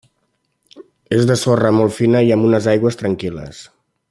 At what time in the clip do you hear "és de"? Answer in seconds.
1.17-1.35